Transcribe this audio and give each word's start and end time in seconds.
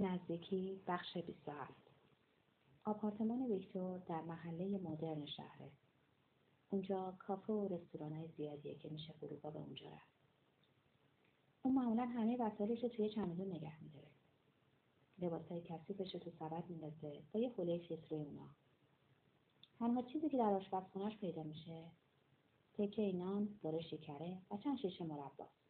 نزدیکی 0.00 0.80
بخش 0.86 1.16
27 1.16 1.74
آپارتمان 2.84 3.42
ویکتور 3.42 3.98
در 3.98 4.20
محله 4.20 4.78
مدرن 4.78 5.26
شهره. 5.26 5.70
اونجا 6.70 7.14
کافه 7.18 7.52
و 7.52 7.68
رستوران 7.68 8.26
زیادیه 8.26 8.74
که 8.74 8.88
میشه 8.88 9.12
فرودگاه 9.12 9.52
به 9.52 9.58
اونجا 9.58 9.86
رفت. 9.86 10.16
اون 11.62 11.74
معمولا 11.74 12.04
همه 12.04 12.36
وسایلش 12.36 12.82
رو 12.82 12.88
توی 12.88 13.10
چمدون 13.10 13.48
نگه 13.48 13.82
میداره. 13.82 14.08
لباسای 15.18 15.60
کثیفش 15.60 16.14
رو 16.14 16.20
تو 16.20 16.30
سبد 16.30 16.64
میندازه 16.68 17.22
با 17.32 17.40
یه 17.40 17.50
حوله 17.50 17.78
خیس 17.78 18.12
اونا. 18.12 18.48
تنها 19.78 20.02
چیزی 20.02 20.28
که 20.28 20.38
در 20.38 20.52
آشپزخونهش 20.54 21.16
پیدا 21.16 21.42
میشه 21.42 21.84
تکه 22.74 23.12
نان، 23.12 23.58
داره 23.62 23.80
شکره 23.80 24.38
و 24.50 24.56
چند 24.56 24.78
شیشه 24.78 25.04
مرباست. 25.04 25.66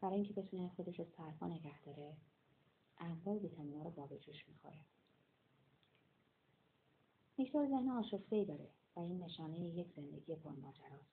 برای 0.00 0.14
اینکه 0.14 0.32
بتونه 0.32 0.68
خودش 0.76 0.98
رو 0.98 1.06
سرپا 1.16 1.46
نگه 1.46 1.82
داره 1.82 2.16
انواع 3.12 3.38
ویتامینا 3.38 3.82
رو 3.82 3.90
با 3.90 4.06
به 4.06 4.18
جوش 4.18 4.48
می‌خوره. 4.48 4.78
ویکتور 7.38 7.68
ذهن 7.68 7.88
آشفته 7.88 8.36
ای 8.36 8.44
داره 8.44 8.68
و 8.96 9.00
این 9.00 9.22
نشانه 9.24 9.58
یک 9.58 9.92
زندگی 9.96 10.34
پرماجراست. 10.34 11.12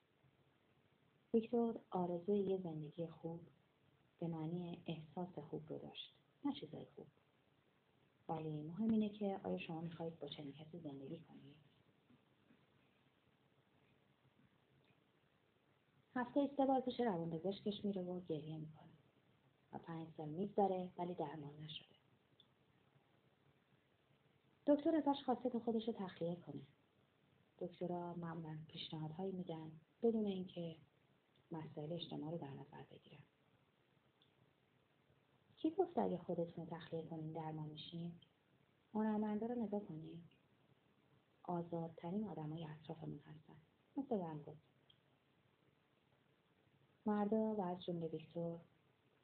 ویکتور 1.34 1.80
آرزوی 1.90 2.38
یه 2.38 2.58
زندگی 2.58 3.06
خوب 3.06 3.40
به 4.20 4.26
معنی 4.26 4.82
احساس 4.86 5.38
خوب 5.38 5.62
رو 5.68 5.78
داشت 5.78 6.14
نه 6.44 6.52
چیزای 6.52 6.86
خوب. 6.96 7.06
ولی 8.28 8.62
مهم 8.62 8.90
اینه 8.90 9.08
که 9.08 9.40
آیا 9.44 9.58
شما 9.58 9.80
می‌خواهید 9.80 10.18
با 10.18 10.28
چنین 10.28 10.52
کسی 10.52 10.78
زندگی 10.78 11.18
کنید؟ 11.18 11.56
هفته 16.14 16.50
سه 16.56 16.66
بار 16.66 16.80
پیش 16.80 17.00
روان 17.00 17.30
پزشکش 17.30 17.84
میره 17.84 18.02
و 18.02 18.20
گریه 18.20 18.58
می‌کنه. 18.58 18.99
و 19.72 19.78
پنج 19.78 20.08
سال 20.16 20.28
میگذره 20.28 20.90
ولی 20.98 21.14
درمان 21.14 21.56
نشده. 21.60 21.96
دکتر 24.66 24.96
ازش 24.96 25.24
خواسته 25.24 25.50
که 25.50 25.58
خودش 25.58 25.88
رو 25.88 25.94
تخلیه 25.94 26.36
کنه. 26.36 26.62
دکترها 27.58 28.14
معمولا 28.14 28.58
پیشنهادهایی 28.68 29.32
میدن 29.32 29.72
بدون 30.02 30.26
اینکه 30.26 30.76
مسائل 31.52 31.92
اجتماع 31.92 32.30
رو 32.30 32.38
در 32.38 32.50
نظر 32.50 32.82
بگیرن. 32.90 33.22
کی 35.56 35.70
گفت 35.70 35.98
اگه 35.98 36.18
خودتون 36.18 36.66
رو 36.66 36.76
تخلیه 36.76 37.02
کنین 37.02 37.32
درمان 37.32 37.68
میشین؟ 37.68 38.12
هنرمندا 38.94 39.46
رو 39.46 39.54
نگاه 39.54 39.84
کنین. 39.84 40.22
آزادترین 41.42 42.28
آدمای 42.28 42.64
اطرافمون 42.64 43.18
هستن. 43.18 43.56
مثل 43.96 44.14
ون 44.14 44.44
مردا 47.06 47.36
و 47.36 47.60
از 47.60 47.84
جمله 47.84 48.06
ویکتور 48.06 48.60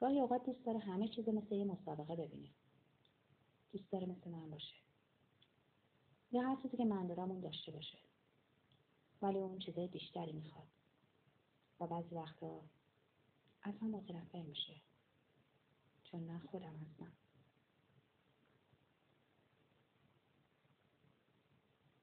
گاهی 0.00 0.20
اوقات 0.20 0.46
دوست 0.46 0.66
داره 0.66 0.78
همه 0.78 1.08
چیز 1.08 1.28
مثل 1.28 1.54
یه 1.54 1.64
مسابقه 1.64 2.16
ببینه. 2.16 2.48
دوست 3.72 3.92
داره 3.92 4.06
مثل 4.06 4.30
من 4.30 4.50
باشه. 4.50 4.74
یا 6.32 6.42
هر 6.42 6.62
چیزی 6.62 6.76
که 6.76 6.84
من 6.84 7.06
دارم 7.06 7.30
اون 7.30 7.40
داشته 7.40 7.72
باشه. 7.72 7.98
ولی 9.22 9.38
اون 9.38 9.58
چیزای 9.58 9.88
بیشتری 9.88 10.32
می‌خواد. 10.32 10.66
و 11.80 11.86
بعضی 11.86 12.14
وقتا 12.14 12.62
از 13.62 13.74
هم 13.80 13.90
متنفر 13.90 14.42
میشه. 14.42 14.74
چون 16.04 16.20
من 16.20 16.38
خودم 16.38 16.76
هستم. 16.76 17.12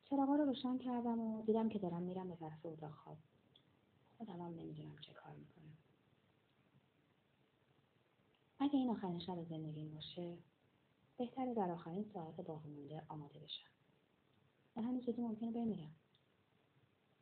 چراغا 0.05 0.35
رو 0.35 0.45
روشن 0.45 0.77
کردم 0.77 1.19
و 1.19 1.45
دیدم 1.45 1.69
که 1.69 1.79
دارم 1.79 2.01
میرم 2.03 2.29
به 2.29 2.35
طرف 2.35 2.65
اتاق 2.65 2.91
خواب. 2.91 3.17
خودم 4.17 4.41
هم 4.41 4.53
نمی‌دونم 4.53 4.97
چه 5.01 5.13
کار 5.13 5.33
می‌کنم. 5.33 5.77
اگه 8.73 8.79
این 8.79 8.89
آخرین 8.89 9.19
شب 9.19 9.43
زندگی 9.43 9.85
باشه 9.85 10.37
بهتره 11.17 11.53
در 11.53 11.71
آخرین 11.71 12.05
ساعت 12.13 12.41
باقی 12.41 12.69
مونده 12.69 13.03
آماده 13.07 13.39
بشم. 13.39 13.69
و 14.75 14.81
همین 14.81 15.01
زودی 15.01 15.21
ممکنه 15.21 15.51
بمیرم. 15.51 15.95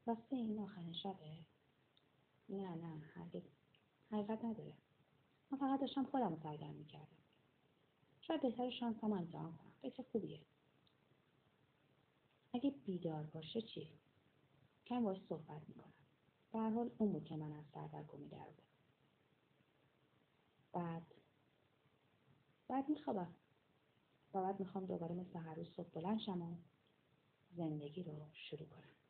راسته 0.06 0.36
این 0.36 0.60
آخرین 0.60 0.94
شبه 0.94 1.38
نه 2.50 2.76
نه 2.76 3.02
هرگز 3.16 3.42
حقیقت 4.12 4.46
نداره. 4.46 4.74
من 5.52 5.58
فقط 5.58 5.82
داشتم 5.82 6.04
خودم 6.04 6.30
رو 6.30 6.40
سرگرم 6.44 6.76
می‌کردم. 6.76 7.18
شاید 8.22 8.42
بهتر 8.42 8.70
شانسم 8.70 9.14
امتحان 9.14 9.58
کنم. 9.58 9.74
فکر 9.82 10.04
خوبیه. 10.12 10.40
اگه 12.54 12.70
بیدار 12.70 13.24
باشه 13.24 13.62
چی؟ 13.62 13.90
کم 14.86 15.04
باش 15.04 15.18
صحبت 15.30 15.62
می‌کنم. 15.70 15.94
به 16.52 16.60
حال 16.60 16.92
اون 16.98 17.12
بود 17.12 17.26
که 17.26 17.36
من 17.36 17.52
از 17.54 17.66
سردرگمی 17.74 18.28
در 18.28 18.48
بعد 20.74 21.21
بعد 22.72 22.90
میخوابم 22.90 23.36
بعد 24.34 24.60
می‌خوام 24.60 24.86
دوباره 24.86 25.16
مثل 25.16 25.40
هر 25.40 25.56
روز 25.56 25.68
صبح 25.76 25.90
بلند 25.94 26.20
شم 26.20 26.42
و 26.42 26.56
زندگی 27.58 28.04
رو 28.04 28.28
شروع 28.34 28.68
کنم. 28.70 29.01